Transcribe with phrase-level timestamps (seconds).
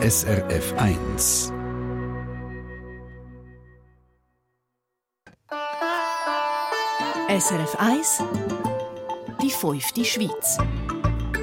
[0.00, 1.52] SRF 1.
[7.28, 8.22] SRF 1
[9.42, 10.58] Die fünfte Schweiz.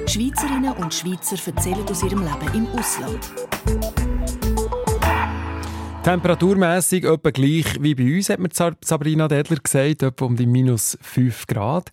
[0.06, 3.30] Schweizerinnen und Schweizer erzählen aus ihrem Leben im Ausland.
[6.02, 8.48] Temperaturmässig etwa gleich wie bei uns, hat mir
[8.80, 11.90] Sabrina Dedler gesagt, etwa um die minus 5 Grad.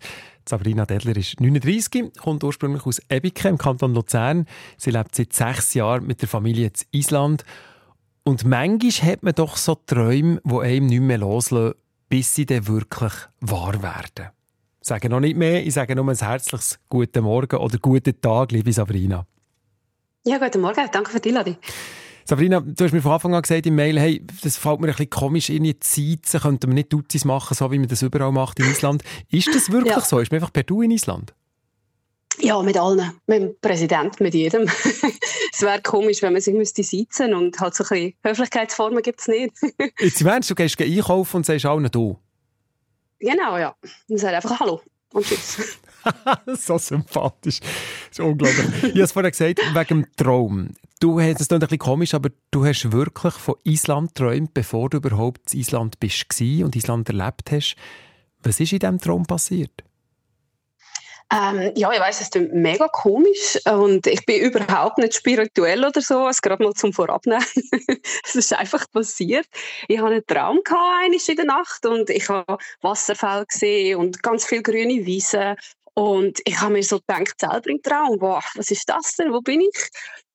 [0.48, 4.46] Sabrina Dedler ist 39, kommt ursprünglich aus Ebike im Kanton Luzern.
[4.76, 7.44] Sie lebt seit sechs Jahren mit der Familie in Island.
[8.24, 11.74] Und manchmal hat man doch so Träume, die einem nicht mehr loslassen,
[12.08, 14.30] bis sie dann wirklich wahr werden.
[14.80, 18.52] Ich sage noch nicht mehr, ich sage nur ein herzliches Guten Morgen oder Guten Tag,
[18.52, 19.26] liebe Sabrina.
[20.26, 21.56] Ja, guten Morgen, danke für die Einladung.
[22.26, 24.92] Sabrina, du hast mir von Anfang an gesagt im Mail, hey, das fällt mir ein
[24.92, 28.58] bisschen komisch, irgendwie Zeizen könnten wir nicht Duzis machen, so wie man das überall macht
[28.60, 29.02] in Island.
[29.30, 30.00] Ist das wirklich ja.
[30.00, 30.18] so?
[30.20, 31.34] Ist man einfach per Du in Island?
[32.38, 33.12] Ja, mit allen.
[33.26, 34.62] Mit dem Präsidenten, mit jedem.
[35.52, 39.20] es wäre komisch, wenn man sich müsste sitzen und halt so ein bisschen Höflichkeitsformen gibt
[39.20, 39.54] es nicht.
[40.00, 42.18] Jetzt meinst du, gehst einkaufen und sagst allen «du»?
[43.20, 43.76] Genau, ja.
[44.08, 44.80] Und sagst einfach «Hallo»
[45.12, 45.78] und «Tschüss».
[46.46, 47.60] so sympathisch.
[47.60, 48.66] Das ist unglaublich.
[48.82, 50.70] ich habe es vorhin gesagt, wegen dem Traum.
[51.00, 54.98] Du hast es ein bisschen komisch, aber du hast wirklich von Island geträumt, bevor du
[54.98, 57.76] überhaupt in Island bist und Island erlebt hast.
[58.42, 59.84] Was ist in diesem Traum passiert?
[61.32, 66.00] Ähm, ja, ich weiß, es ist mega komisch und ich bin überhaupt nicht spirituell oder
[66.00, 67.44] so, also gerade mal zum Vorabnehmen.
[68.24, 69.46] es ist einfach passiert.
[69.88, 74.44] Ich hatte einen Traum gehabt, in der Nacht und ich habe Wasserfälle gesehen und ganz
[74.44, 75.56] viele grüne Wiesen
[75.94, 79.40] und ich habe mir so gedacht, selber im Traum, wow, was ist das denn, wo
[79.40, 79.90] bin ich?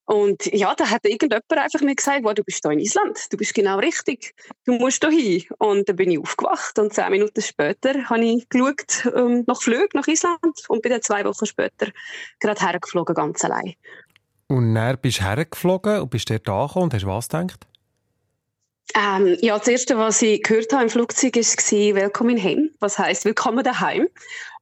[0.10, 3.38] Und ja, da hat irgendjemand einfach mir gesagt, wow, du bist hier in Island, du
[3.38, 4.34] bist genau richtig,
[4.66, 5.44] du musst hier hin.
[5.60, 9.90] Und dann bin ich aufgewacht und zehn Minuten später habe ich geschaut ähm, nach Flügen
[9.94, 11.92] nach Island und bin dann zwei Wochen später
[12.40, 13.76] gerade hergeflogen, ganz allein.
[14.48, 17.68] Und dann bist du hergeflogen und bist dort angekommen und hast was gedacht?
[18.96, 22.98] Ähm, ja, das Erste, was ich gehört habe im Flugzeug, war «Willkommen in Heim», was
[22.98, 24.08] heisst «Willkommen daheim».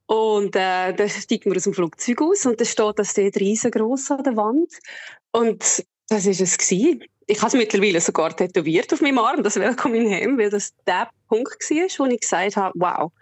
[0.08, 4.10] Und äh, dann steigt man aus dem Flugzeug aus und da steht das dort riesengroß
[4.12, 4.72] an der Wand.
[5.32, 6.58] Und das war es.
[6.58, 7.04] Gewesen.
[7.26, 10.72] Ich habe es mittlerweile sogar tätowiert auf meinem Arm, das Welcome in Hem, weil das
[10.86, 13.12] der Punkt war, wo ich gesagt habe, wow,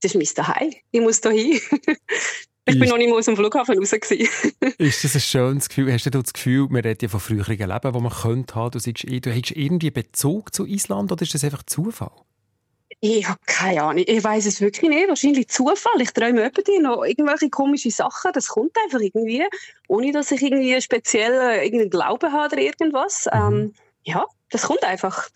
[0.00, 1.60] das ist mein Zuhause, ich muss da hin.
[2.66, 3.92] ich bin noch nicht mal aus dem Flughafen raus.
[4.78, 5.92] ist das ein schönes Gefühl?
[5.92, 8.78] Hast du das Gefühl, man redet ja von früheren Leben, die man könnte haben, du,
[8.78, 12.12] sagst, du hast irgendwie Bezug zu Island oder ist das einfach Zufall?
[13.00, 14.04] Ich habe keine Ahnung.
[14.06, 15.08] Ich weiß es wirklich nicht.
[15.08, 16.00] Wahrscheinlich Zufall.
[16.00, 18.30] Ich träume öppe noch irgendwelche komischen Sachen.
[18.32, 19.44] Das kommt einfach irgendwie,
[19.88, 23.26] ohne dass ich irgendwie speziell irgendeinen Glauben habe oder irgendwas.
[23.32, 23.40] Mhm.
[23.40, 23.74] Ähm,
[24.04, 25.28] ja, das kommt einfach.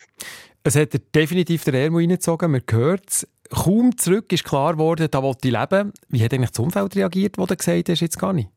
[0.62, 2.50] Es hat definitiv der Ärmel reingezogen.
[2.50, 3.28] Man hört es.
[3.50, 5.92] Kaum zurück ist klar geworden, da wollte ich leben.
[6.08, 8.48] Wie hat eigentlich das Umfeld reagiert, wo du gesagt hast, jetzt gar nicht?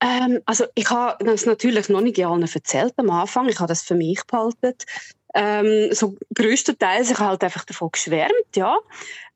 [0.00, 3.48] Ähm, also ich habe das natürlich noch nicht allen erzählt am Anfang.
[3.48, 4.74] Ich habe das für mich behalten
[5.34, 8.76] ähm, so größtenteils ich halt einfach davon geschwärmt, ja.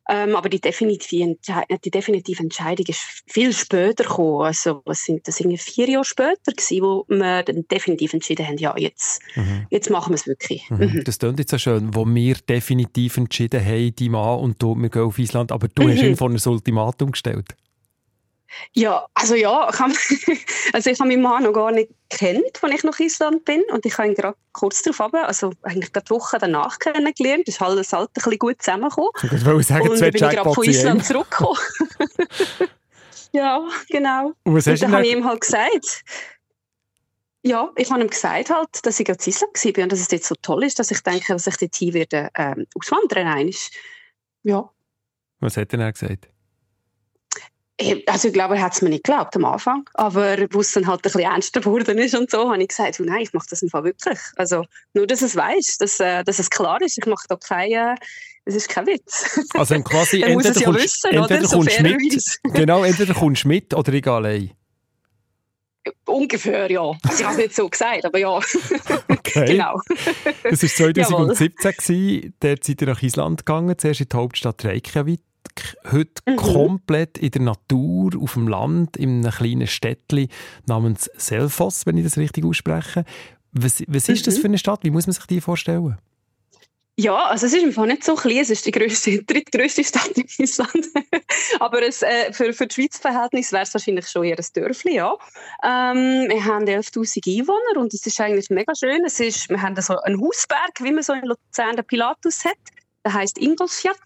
[0.09, 1.37] Ähm, aber die definitive,
[1.85, 4.43] die definitive Entscheidung ist viel später gekommen.
[4.43, 5.39] Also, was sind das?
[5.39, 9.67] Irgendwie vier Jahre später gewesen, wo wir dann definitiv entschieden haben, ja, jetzt, mhm.
[9.71, 10.69] jetzt machen wir es wirklich.
[10.71, 10.79] Mhm.
[10.79, 11.05] Mhm.
[11.05, 14.89] Das klingt jetzt so schön, wo wir definitiv entschieden haben, die Mann und du, wir
[14.89, 16.09] gehen auf Island, aber du hast mhm.
[16.09, 17.55] ihn vor ein Ultimatum gestellt.
[18.75, 19.93] Ja, also ja, ich habe,
[20.73, 23.85] also ich habe meinen Mann noch gar nicht kennt, als ich nach Island bin und
[23.87, 27.93] ich habe ihn gerade kurz darauf ab, also eigentlich gerade Woche danach kennengelernt, das ist
[27.93, 29.11] halt ein bisschen gut zusammengekommen.
[29.23, 31.59] Ich wollte sagen, und dann bin ich gerade von Island zurückgekommen.
[33.33, 34.33] ja, genau.
[34.45, 36.05] Und was und dann habe ich ihm halt gesagt,
[37.45, 40.11] ja, ich habe ihm gesagt, halt, dass ich gerade in Island war und dass es
[40.11, 43.27] jetzt so toll ist, dass ich denke, dass ich dort hin werde ähm, auswandern.
[43.27, 43.55] Einmal.
[44.45, 44.71] Ja.
[45.41, 46.32] Was hat er dann gesagt?
[48.07, 50.87] Also ich glaube, er hat es mir nicht geglaubt am Anfang, aber wo es dann
[50.87, 53.47] halt ein bisschen ernster geworden ist und so, habe ich gesagt, oh nein, ich mache
[53.49, 54.19] das einfach wirklich.
[54.37, 57.97] Also nur, dass es weiß, dass, äh, dass es klar ist, ich mache da keine,
[58.45, 59.41] es ist kein Witz.
[59.55, 63.75] Also quasi entweder, ja kommst, wissen, entweder so kommst mit, genau, entweder kommst du mit
[63.75, 64.51] oder ich allein.
[66.07, 66.93] Ungefähr, ja.
[67.03, 68.41] Also ich habe es nicht so gesagt, aber ja.
[69.09, 69.47] Okay.
[69.47, 69.81] genau.
[70.45, 75.21] Das war 2017, dort seid ihr nach Island gegangen, zuerst in die Hauptstadt Reykjavik
[75.91, 76.37] heute mhm.
[76.37, 80.29] komplett in der Natur, auf dem Land, in einem kleinen Städtchen
[80.67, 83.05] namens Selfoss, wenn ich das richtig ausspreche.
[83.53, 84.41] Was, was ist das mhm.
[84.41, 84.81] für eine Stadt?
[84.83, 85.99] Wie muss man sich die vorstellen?
[86.99, 90.27] Ja, also es ist einfach nicht so klein, es ist die grösste, drittgrößte Stadt in
[90.39, 90.89] Island.
[91.61, 94.97] Aber es, äh, für, für die Schweiz Verhältnis wäre es wahrscheinlich schon eher ein Dörfli,
[94.97, 95.17] ja.
[95.65, 99.03] Ähm, wir haben 11'000 Einwohner und es ist eigentlich mega schön.
[99.07, 102.59] Es ist, wir haben so einen Hausberg, wie man so in Luzern den Pilatus hat.
[103.05, 103.97] Der heißt Ingolfsfjall.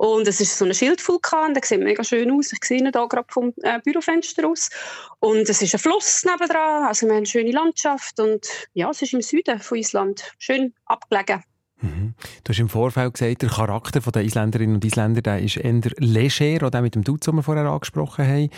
[0.00, 2.54] Und es ist so ein Schildvulkan, der sieht mega schön aus.
[2.54, 4.70] Ich sehe ihn hier gerade vom äh, Bürofenster aus.
[5.18, 8.18] Und es ist ein Fluss nebendran, also wir haben eine schöne Landschaft.
[8.18, 11.42] Und ja, es ist im Süden von Island, schön abgelegen.
[11.82, 12.14] Mhm.
[12.42, 16.68] Du hast im Vorfeld gesagt, der Charakter der Isländerinnen und Isländer der ist eher leger,
[16.68, 18.48] oder mit dem Dude, den wir vorher angesprochen haben.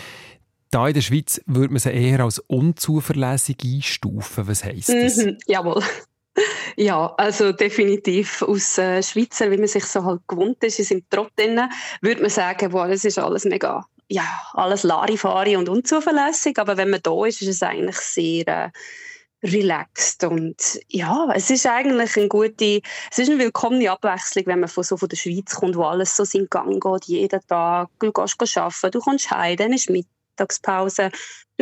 [0.71, 4.47] Da in der Schweiz würde man sie eher als unzuverlässig einstufen.
[4.47, 5.17] Was heisst das?
[5.17, 5.83] Mhm, jawohl.
[6.75, 11.09] Ja, also definitiv aus äh, Schweizer, wie man sich so halt gewohnt ist, in seinem
[11.09, 11.31] Trott
[12.01, 16.89] würde man sagen, boah, das ist alles mega, ja, alles Larifari und unzuverlässig, aber wenn
[16.89, 18.69] man da ist, ist es eigentlich sehr äh,
[19.43, 20.23] relaxed.
[20.23, 22.81] Und ja, es ist eigentlich eine gute,
[23.11, 26.15] es ist eine willkommene Abwechslung, wenn man von so von der Schweiz kommt, wo alles
[26.15, 30.07] so seinen Gang geht, jeden Tag, du gehst arbeiten, du kommst heim, dann ist mit
[30.33, 31.11] Mittagspause,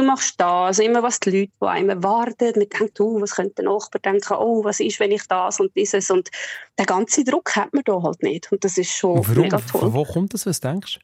[0.01, 3.35] du machst da, also immer was die Leute, die einem warten, man denkt, oh, was
[3.35, 6.29] könnte der Nachbar denken, oh, was ist, wenn ich das und dieses und
[6.77, 9.43] den ganzen Druck hat man da halt nicht und das ist schon warum?
[9.43, 9.81] mega toll.
[9.81, 10.99] Von wo kommt das, was denkst?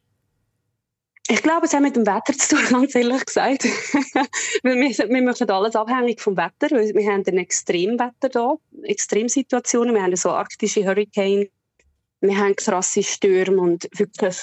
[1.30, 3.64] Ich glaube, es hat mit dem Wetter zu tun, ganz ehrlich gesagt.
[4.64, 6.70] wir, wir machen alles abhängig vom Wetter.
[6.70, 9.94] Wir haben ein Extremwetter hier, Extremsituationen.
[9.94, 11.50] Wir haben so arktische Hurricane,
[12.20, 14.36] wir haben krasse Stürme und wirklich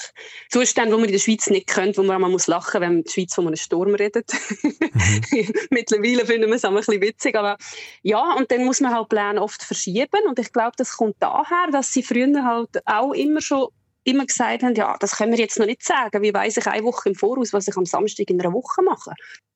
[0.49, 2.97] Zustände, die man in der Schweiz nicht kennt, wo man einmal muss lachen, wenn man
[2.99, 4.31] in der Schweiz von einem Sturm redet.
[4.61, 5.53] Mhm.
[5.71, 7.57] Mittlerweile finden wir es auch ein bisschen witzig, aber
[8.01, 11.67] ja, und dann muss man halt Pläne oft verschieben und ich glaube, das kommt daher,
[11.71, 13.67] dass sie früher halt auch immer schon
[14.05, 16.83] immer gesagt haben, ja, das können wir jetzt noch nicht sagen, wie weiß ich eine
[16.83, 19.13] Woche im Voraus, was ich am Samstag in einer Woche mache.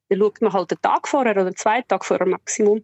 [0.10, 2.84] Dann schaut man halt einen Tag vorher oder zwei Tage vorher Maximum,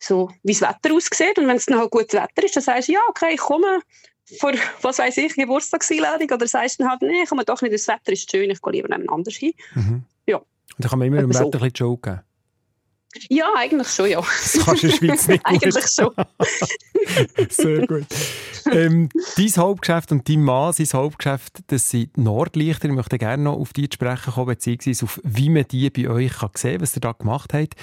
[0.00, 2.88] so wie das Wetter aussieht und wenn es dann halt gutes Wetter ist, dann sagst
[2.88, 3.80] du, ja, okay, ich komme
[4.40, 4.52] vor,
[4.82, 7.86] was weiß ich, Geburtstagseinladung oder sagst du dann halt, nee, ich komme doch nicht, das
[7.88, 9.52] Wetter ist schön, ich gehe lieber anders hin.
[9.74, 10.04] Mhm.
[10.26, 10.38] Ja.
[10.38, 10.46] Und
[10.78, 11.44] dann kann man immer im Wetter so.
[11.46, 12.20] ein bisschen joken.
[13.30, 14.20] Ja, eigentlich schon, ja.
[14.20, 16.10] Das kannst du in der Schweiz nicht eigentlich schon.
[17.50, 18.06] Sehr gut.
[18.70, 22.88] Ähm, dein Hauptgeschäft und dein Mann, sein Hauptgeschäft, das sind Nordlichter.
[22.88, 26.08] Ich möchte gerne noch auf die zu sprechen kommen, beziehungsweise auf wie man die bei
[26.08, 27.74] euch kann sehen kann, was ihr da gemacht habt.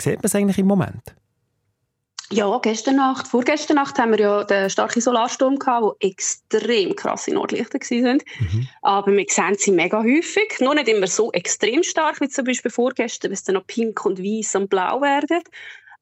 [0.00, 1.14] Sieht man es eigentlich im Moment?
[2.32, 7.34] Ja, gestern Nacht, vorgestern Nacht haben wir ja den starken Solarsturm gehabt, wo extrem krasse
[7.34, 8.22] Nordlichter waren.
[8.40, 8.68] Mhm.
[8.80, 10.58] Aber wir sehen sie mega häufig.
[10.60, 14.18] Noch nicht immer so extrem stark wie zum Beispiel vorgestern, es dann noch pink und
[14.18, 15.42] weiß und blau werden.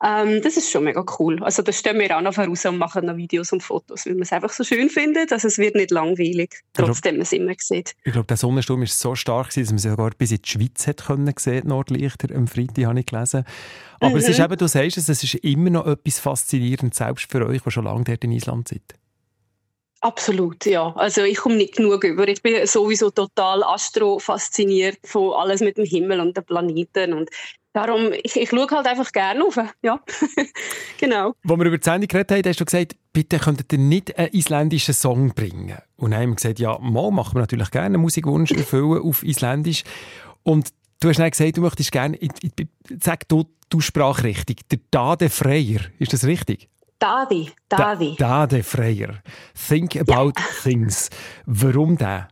[0.03, 1.43] Ähm, das ist schon mega cool.
[1.43, 4.23] Also da stehen wir auch noch voraus und machen noch Videos und Fotos, weil man
[4.23, 7.95] es einfach so schön findet, dass es wird nicht langweilig, trotzdem man es immer sieht.
[8.05, 10.87] Ich glaube, der Sonnensturm ist so stark, dass man sie sogar bis in die Schweiz
[10.87, 13.45] hat können sehen, Nordlichter am Freitag habe ich gelesen.
[14.01, 14.17] Aber mhm.
[14.17, 17.61] es ist eben, du sagst es, es ist immer noch etwas faszinierend, selbst für euch,
[17.63, 18.95] die schon lange dort in Island sind.
[20.03, 20.95] Absolut, ja.
[20.97, 22.27] Also ich komme nicht genug über.
[22.27, 27.29] Ich bin sowieso total astro-fasziniert von alles mit dem Himmel und den Planeten und
[27.73, 29.59] darum, ich, ich schaue halt einfach gerne auf.
[29.83, 30.01] Ja,
[30.99, 31.35] genau.
[31.43, 34.33] Als wir über die Sendung geredet haben, hast du gesagt, bitte könntet ihr nicht einen
[34.33, 35.79] isländischen Song bringen.
[35.97, 39.23] Und dann haben wir gesagt, ja, mal machen wir natürlich gerne einen Musikwunsch erfüllen auf
[39.23, 39.85] Isländisch.
[40.43, 40.71] Und
[41.01, 42.53] du hast dann gesagt, du möchtest gerne, ich, ich,
[43.03, 46.69] sag du, du sprach richtig, der Dade Freier, ist das richtig?
[46.99, 48.15] Dade, Dade.
[48.19, 49.23] Da, Dade Freier.
[49.69, 50.45] Think about ja.
[50.63, 51.09] things.
[51.47, 52.29] Warum der?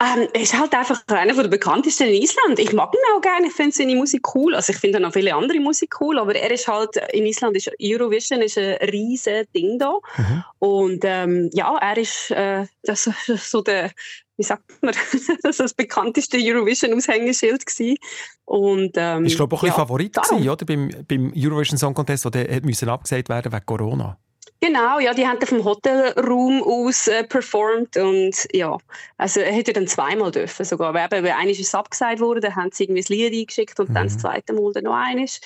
[0.00, 2.60] Ähm, er ist halt einfach einer der bekanntesten in Island.
[2.60, 4.54] Ich mag ihn auch gerne, ich finde seine Musik cool.
[4.54, 7.72] Also ich finde noch viele andere Musik cool, aber er ist halt, in Island ist
[7.82, 9.94] Eurovision ist ein riesen Ding da.
[10.16, 10.44] Mhm.
[10.60, 13.90] Und ähm, ja, er ist äh, das, so der,
[14.36, 14.94] wie sagt man,
[15.42, 17.96] das, das bekannteste Eurovision-Aushängeschild gewesen.
[18.44, 20.64] Und, ähm, ist glaube ich auch ein ja, Favorit gewesen, oder?
[20.64, 24.16] Beim, beim Eurovision Song Contest, der musste abgesagt werden wegen Corona.
[24.60, 28.76] Genau, ja, die haben vom Hotelraum aus äh, performt und ja,
[29.16, 32.70] also er hätte dann zweimal dürfen sogar, weil eben, eines ist abgesagt worden, dann haben
[32.72, 33.94] sie irgendwie das Lied eingeschickt und mhm.
[33.94, 35.40] dann das zweite Mal dann noch eines.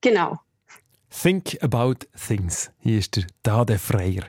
[0.00, 0.40] Genau.
[1.10, 2.72] Think about things.
[2.80, 4.24] Hier ist der Dade Freier.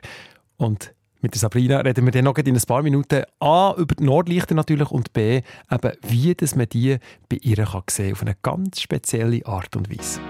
[0.56, 4.04] Und mit der Sabrina reden wir dann noch in ein paar Minuten A, über die
[4.04, 8.36] Nordlichter natürlich und B, eben, wie dass man die bei ihr kann sehen auf eine
[8.40, 10.20] ganz spezielle Art und Weise.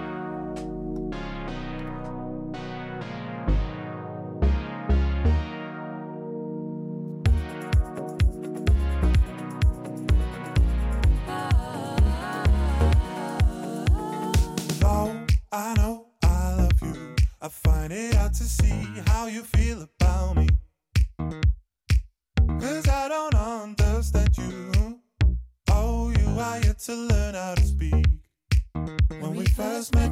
[29.59, 30.11] first met,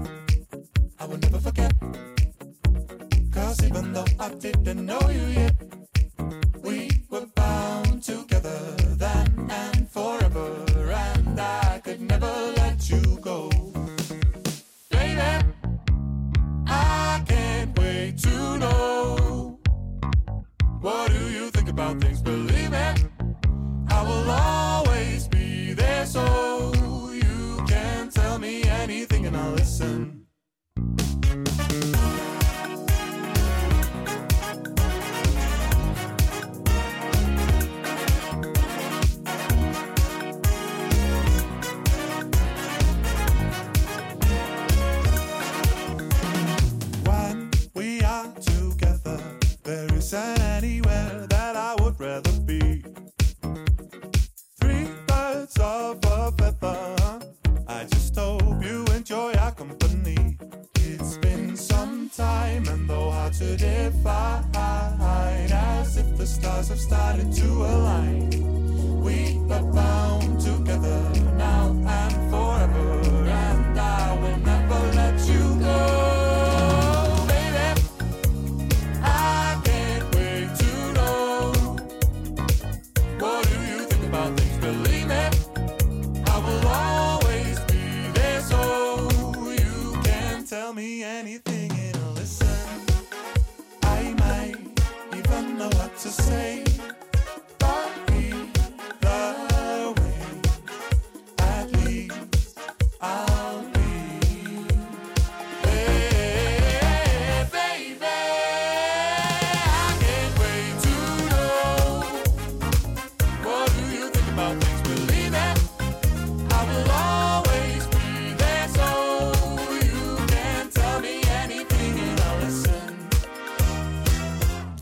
[0.99, 1.71] I will never forget.
[3.31, 5.76] Cause even though I didn't know you yet.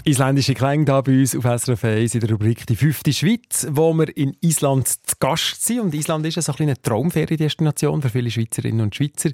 [0.08, 3.92] Isländische Klänge hier bei uns auf SRF 1 in der Rubrik «Die fünfte Schweiz», wo
[3.96, 5.80] wir in Island zu Gast sind.
[5.80, 9.32] Und Island ist eine kleine Traumferiendestination für viele Schweizerinnen und Schweizer.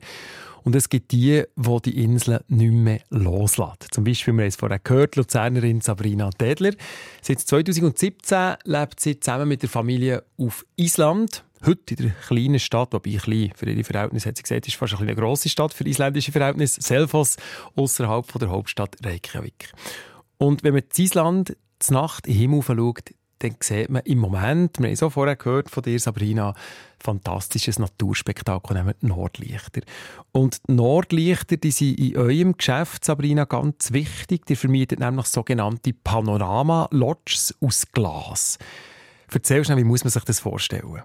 [0.64, 3.80] Und es gibt die, die die Insel nicht mehr loslassen.
[3.92, 6.72] Zum Beispiel, wir haben es vorher gehört, Luzernerin Sabrina Dedler.
[7.22, 11.44] Seit 2017 lebt sie zusammen mit der Familie auf Island.
[11.66, 14.98] Heute in der kleinen Stadt, wobei klein für ihre Verhältnisse, hat sie gesagt, ist fast
[15.02, 17.36] eine grosse Stadt für isländische Verhältnisse, Selfoss,
[17.76, 19.74] außerhalb der Hauptstadt Reykjavik.
[20.42, 24.18] Und wenn man in Island zur Nacht in den Himmel schaut, dann sieht man im
[24.18, 26.56] Moment, wir haben auch vorher gehört von dir, Sabrina,
[27.00, 29.82] fantastisches Naturspektakel, nämlich Nordlichter.
[30.32, 34.48] Und die Nordlichter, die sind in eurem Geschäft, Sabrina, ganz wichtig.
[34.48, 38.58] Die vermietet nämlich sogenannte Panorama-Lodges aus Glas.
[39.32, 41.04] Erzähl schnell, wie muss man sich das vorstellen?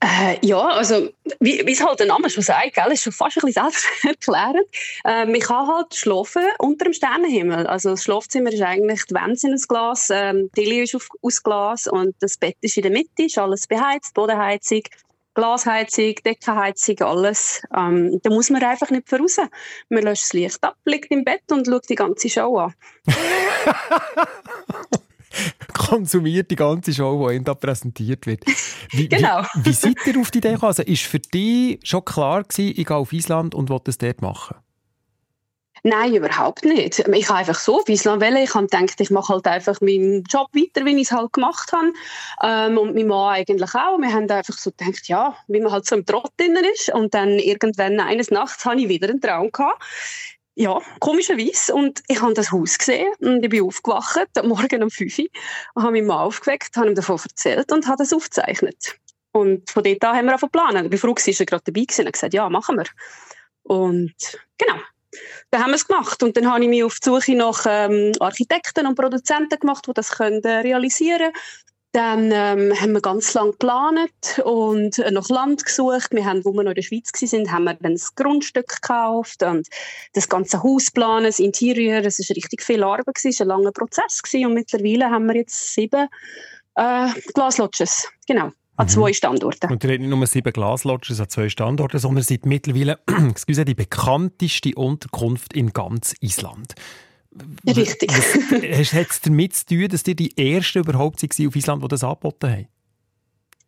[0.00, 1.08] Äh, ja, also
[1.40, 4.66] wie wie es halt der Name schon sagt, gell, ist schon fast ein bisschen selbsterklärend.
[5.04, 7.66] Äh, man kann halt schlafen unter dem Sternenhimmel.
[7.66, 11.08] Also das Schlafzimmer ist eigentlich, die Wände sind aus Glas, ähm, die Lilie ist auf,
[11.22, 14.82] aus Glas und das Bett ist in der Mitte, ist alles beheizt, Bodenheizung,
[15.34, 17.62] Glasheizung, Deckenheizung, alles.
[17.74, 19.38] Ähm, da muss man einfach nicht voraus.
[19.88, 22.74] Man löscht das Licht ab, liegt im Bett und schaut die ganze Show an.
[25.74, 28.44] konsumiert die ganze Show, die Ihnen da präsentiert wird.
[28.90, 29.42] Wie, Genau.
[29.54, 30.68] Wie, wie seid ihr auf die Idee gekommen?
[30.68, 34.22] Also ist für dich schon klar gewesen, ich gehe auf Island und will das dort
[34.22, 34.56] machen?
[35.82, 36.98] Nein, überhaupt nicht.
[36.98, 38.38] Ich habe einfach so auf Island wählen.
[38.38, 41.70] Ich habe gedacht, ich mache halt einfach meinen Job weiter, wie ich es halt gemacht
[41.72, 41.92] habe.
[42.42, 43.96] Ähm, und mein Mann eigentlich auch.
[43.98, 46.92] Wir haben einfach so gedacht, ja, wie man halt so im Trott drin ist.
[46.92, 49.80] Und dann irgendwann eines Nachts hatte ich wieder einen Traum gehabt.
[50.58, 51.74] Ja, komischerweise.
[51.74, 55.26] Und ich habe das Haus gesehen und ich bin aufgewacht, Morgen um 5 Uhr,
[55.74, 58.98] und habe meinen Mann aufgeweckt, habe ihm davon erzählt und habe das aufgezeichnet.
[59.32, 60.92] Und von dort an haben wir angefangen zu planen.
[60.92, 61.10] Ich war
[61.40, 62.86] er gerade dabei und hat gesagt, ja, machen wir.
[63.64, 64.14] Und
[64.56, 64.80] genau,
[65.50, 66.22] dann haben wir es gemacht.
[66.22, 69.92] Und dann habe ich mich auf die Suche nach ähm, Architekten und Produzenten gemacht, die
[69.92, 71.34] das können, äh, realisieren können.
[71.96, 76.08] Dann ähm, haben wir ganz lange geplant und äh, nach Land gesucht.
[76.10, 79.42] Wir haben, wo wir noch in der Schweiz waren, haben wir dann das Grundstück gekauft
[79.42, 79.66] und
[80.12, 82.04] das ganze Haus planen, das Interieur.
[82.04, 84.48] Es war richtig viel Arbeit, es war ein langer Prozess gewesen.
[84.48, 86.06] und mittlerweile haben wir jetzt sieben
[86.74, 89.72] äh, Glaslodges, genau, an zwei Standorten.
[89.72, 92.98] Und ihr habt nicht nur sieben Glaslodges an zwei Standorten, sondern seid mittlerweile
[93.30, 96.74] excuse, die bekannteste Unterkunft in ganz Island.
[97.66, 98.10] Richtig.
[98.10, 101.88] Was hat es damit zu tun, dass ihr die Ersten überhaupt waren auf Island, die
[101.88, 102.68] das angeboten haben?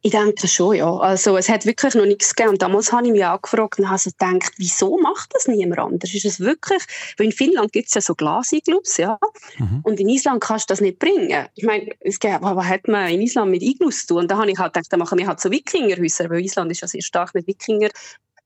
[0.00, 0.96] Ich denke schon, ja.
[0.96, 2.50] Also es hat wirklich noch nichts gegeben.
[2.50, 5.80] Und damals habe ich mich auch gefragt und habe so gedacht, wieso macht das niemand
[5.80, 6.14] anders?
[6.14, 6.82] Ist es wirklich,
[7.16, 9.18] weil in Finnland gibt es ja so Glasiglus, ja.
[9.58, 9.80] Mhm.
[9.82, 11.46] Und in Island kannst du das nicht bringen.
[11.56, 14.18] Ich meine, es gibt, was hat man in Island mit Iglus zu tun?
[14.18, 16.82] Und da habe ich halt gedacht, da machen wir halt so Wikingerhäuser, weil Island ist
[16.82, 17.90] ja sehr stark mit Wikinger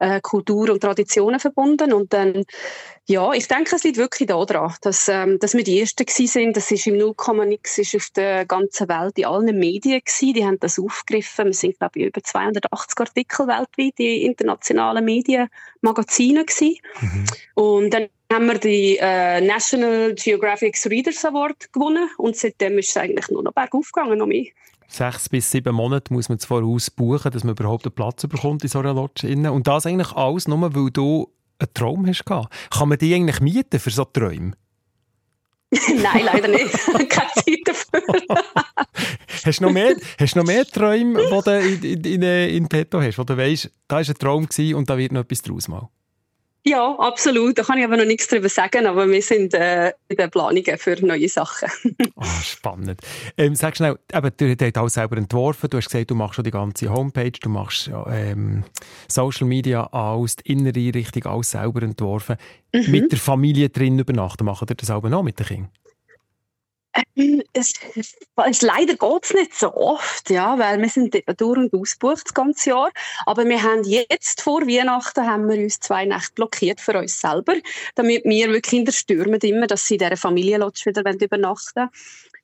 [0.02, 1.92] äh, Kultur und Traditionen verbunden.
[1.92, 2.44] Und dann,
[3.06, 6.56] ja, ich denke, es liegt wirklich daran, dass, ähm, dass wir die Ersten gewesen sind.
[6.56, 7.14] Das ist im 0,
[7.46, 10.34] nix, ist auf der ganzen Welt, in allen Medien gewesen.
[10.34, 11.46] Die haben das aufgegriffen.
[11.46, 16.78] Wir sind, glaube ich, über 280 Artikel weltweit in internationalen Medienmagazinen gewesen.
[17.54, 22.96] Und dann haben wir die äh, National Geographic Readers Award gewonnen und seitdem ist es
[22.96, 24.46] eigentlich nur noch bergauf gegangen, noch mehr.
[24.92, 28.68] Sechs bis sieben Monate muss man zwar buchen, dass man überhaupt einen Platz bekommt in
[28.68, 29.26] so einer Lodge.
[29.26, 29.50] innen.
[29.50, 32.26] Und das eigentlich alles nur, weil du einen Traum hast.
[32.26, 32.52] gehabt.
[32.70, 34.52] Kann man die eigentlich mieten für so Träume?
[35.70, 36.72] Nein, leider nicht.
[37.08, 38.02] Keine Zeit dafür.
[39.44, 42.68] Hast du noch mehr, hast du noch mehr Träume, die du in, in, in, in
[42.68, 45.66] petto hast, wo du weißt, da war ein Traum und da wird noch etwas draus
[45.66, 45.88] mal?
[46.64, 47.58] Ja, absolut.
[47.58, 50.78] Da kann ich aber noch nichts darüber sagen, aber wir sind äh, in den Planungen
[50.78, 51.68] für neue Sachen.
[52.14, 53.00] oh, spannend.
[53.36, 55.68] Ähm, sag schnell, eben, du hast alles selber entworfen.
[55.68, 58.62] Du hast gesagt, du machst schon die ganze Homepage, du machst ähm,
[59.08, 62.36] Social Media, alles, die innere Richtung, alles selber entworfen.
[62.72, 62.90] Mhm.
[62.90, 65.81] Mit der Familie drin übernachten, machen ihr das auch noch mit den Kindern?
[66.94, 71.72] Ähm, es, es, leider geht es nicht so oft, ja, weil wir sind durch und
[71.72, 72.90] ausgebucht das ganze Jahr.
[73.26, 77.54] Aber wir haben jetzt vor Weihnachten haben wir uns zwei Nächte blockiert für uns selber,
[77.94, 81.90] damit wir wirklich in der stürmen immer, dass sie in dieser Familienlodge wieder übernachten wollen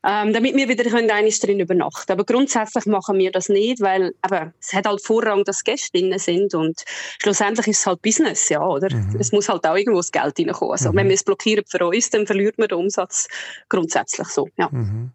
[0.06, 4.14] ähm, damit wir wieder können eines drin übernachten Aber grundsätzlich machen wir das nicht, weil
[4.24, 6.84] eben, es hat halt Vorrang, dass Gäste drin sind und
[7.20, 8.94] schlussendlich ist es halt Business, ja, oder?
[8.94, 9.16] Mhm.
[9.18, 10.72] Es muss halt auch irgendwo das Geld reinkommen.
[10.72, 10.96] Also, mhm.
[10.96, 13.26] Wenn wir es blockieren für uns, dann verliert man den Umsatz
[13.68, 14.68] grundsätzlich so, ja.
[14.70, 15.10] Mhm.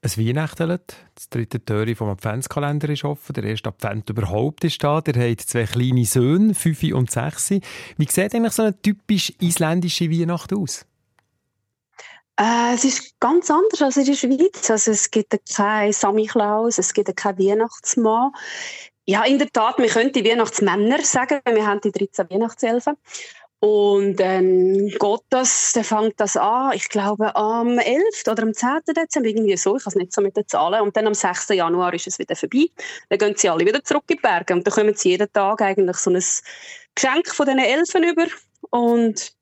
[0.00, 0.78] Es Weihnachten,
[1.14, 5.00] das dritte Türe vom Adventskalender ist offen, der erste Advent überhaupt ist da.
[5.00, 7.50] Der hat zwei kleine Söhne, fünf und sechs.
[7.50, 10.86] Wie sieht eigentlich so eine typisch isländische Weihnacht aus?
[12.38, 14.70] Äh, es ist ganz anders als in der Schweiz.
[14.70, 18.30] Also es gibt keinen Samichlaus, es gibt keinen Weihnachtsmann.
[19.06, 22.94] Ja, in der Tat, können die Weihnachtsmänner sagen, wir haben die 13 Weihnachtselfen.
[23.60, 28.04] Und dann geht das, dann fängt das an, ich glaube am 11.
[28.30, 28.82] oder am 10.
[28.96, 30.82] Dezember, irgendwie so, ich habe es nicht so mit den Zahlen.
[30.82, 31.48] Und dann am 6.
[31.48, 32.66] Januar ist es wieder vorbei.
[33.08, 35.60] Dann gehen sie alle wieder zurück in die Berge und dann kommen sie jeden Tag
[35.60, 36.22] eigentlich so ein
[36.94, 38.26] Geschenk von diesen Elfen über.
[38.70, 39.37] Und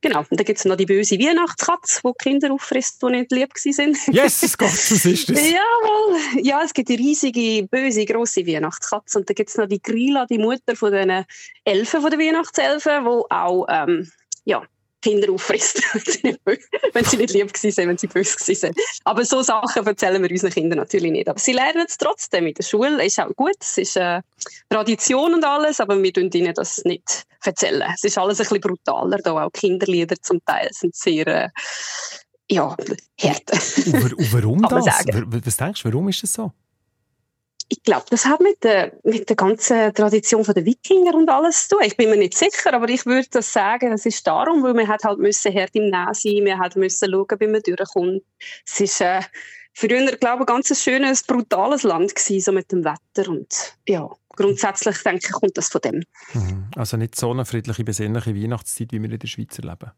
[0.00, 3.32] Genau, und dann gibt es noch die böse Weihnachtskatze, die, die Kinder auffrisst, die nicht
[3.32, 3.96] lieb waren.
[4.14, 5.40] Yes, Gott, was ist das?
[5.40, 9.82] Jawohl, ja, es gibt die riesige, böse, grosse Weihnachtskatze und dann gibt es noch die
[9.82, 11.24] Grilla, die Mutter von den
[11.64, 14.08] Elfen, von den Weihnachtselfen, die auch, ähm,
[14.44, 14.62] ja,
[15.00, 18.74] Kinder auffrisst, wenn sie nicht lieb waren, wenn sie böse waren.
[19.04, 21.28] Aber so Sachen erzählen wir unseren Kindern natürlich nicht.
[21.28, 23.04] Aber sie lernen es trotzdem in der Schule.
[23.04, 23.56] Ist auch gut.
[23.60, 24.20] Es ist äh,
[24.68, 27.90] Tradition und alles, aber wir tun ihnen das nicht erzählen.
[27.94, 29.18] Es ist alles ein bisschen brutaler.
[29.18, 31.48] Da auch Kinderlieder zum Teil sind sehr äh,
[32.50, 32.76] ja,
[33.20, 33.50] hart.
[33.86, 34.86] Und warum das?
[34.86, 36.52] Was denkst du, warum ist das so?
[37.68, 41.76] Ich glaube, das hat mit der, mit der ganzen Tradition der Wikinger und alles zu
[41.76, 41.84] tun.
[41.84, 44.88] Ich bin mir nicht sicher, aber ich würde das sagen, es ist darum, weil man
[44.88, 48.22] hat halt müssen hart im Nähen sein, wir hat müssen schauen, wie man durchkommt.
[48.66, 49.20] Es ist äh,
[49.74, 54.08] früher, glaube ich, ein ganz schönes, brutales Land gewesen, so mit dem Wetter und ja,
[54.30, 56.02] grundsätzlich denke ich, kommt das von dem.
[56.32, 56.70] Mhm.
[56.74, 59.90] Also nicht so eine friedliche, besinnliche Weihnachtszeit, wie wir in der Schweiz erleben.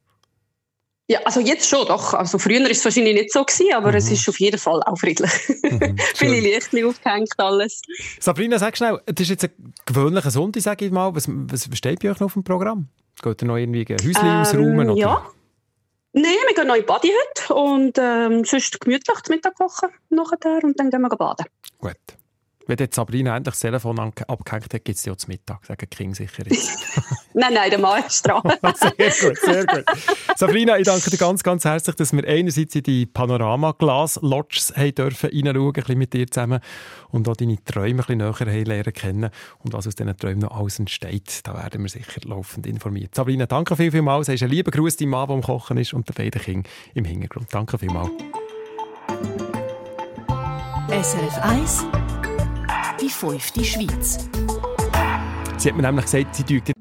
[1.11, 2.15] Ja, also jetzt schon, doch.
[2.15, 3.97] Also früher ist es wahrscheinlich nicht so gewesen, aber mhm.
[3.97, 5.33] es ist auf jeden Fall auch friedlich.
[5.65, 7.83] Mhm, Viele Lichter aufgehängt, alles.
[8.21, 11.13] Sabrina, sag schnell, das ist jetzt ein gewöhnlicher Sonntag, sage ich mal.
[11.13, 12.87] Was, was steht bei euch noch auf dem Programm?
[13.21, 14.89] Geht ihr noch irgendwie Häuschen ähm, ausräumen?
[14.91, 15.01] Oder?
[15.01, 15.27] Ja.
[16.13, 20.63] Nein, wir gehen noch in Body heute und ähm, sonst gemütlich zum Mittag kochen nachher
[20.63, 21.47] und dann gehen wir baden.
[21.81, 21.97] Gut.
[22.71, 26.15] Wenn jetzt Sabrina endlich das Telefon abgehängt hat, gibt es ja zum Mittag, sagen King
[26.15, 26.79] sicher jetzt.
[27.35, 28.43] nein, nein, der Mann ist dran.
[28.77, 29.85] sehr gut, sehr gut.
[30.37, 35.67] Sabrina, ich danke dir ganz, ganz herzlich, dass wir einerseits in die Panorama-Glas-Lodges dürfen reinschauen,
[35.67, 36.61] ein bisschen mit dir zusammen
[37.09, 39.31] und auch deine Träume ein bisschen näher lernen kennen
[39.65, 41.41] und was aus diesen Träumen noch alles entsteht.
[41.43, 43.17] Da werden wir sicher laufend informiert.
[43.17, 44.23] Sabrina, danke viel, viel mal.
[44.23, 47.05] Sagst einen lieben Gruß deinem Mann, der am Kochen ist und den beiden Kindern im
[47.05, 47.49] Hintergrund.
[47.51, 48.13] Danke vielmals.
[50.89, 51.87] SRF 1
[53.01, 54.29] die fünfte Schweiz.
[55.57, 56.73] Sie hat mir nämlich gesagt, sie tut.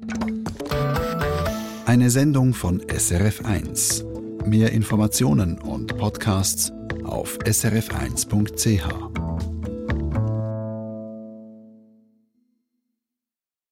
[1.86, 4.04] Eine Sendung von SRF1.
[4.44, 6.72] Mehr Informationen und Podcasts
[7.04, 9.49] auf srf1.ch.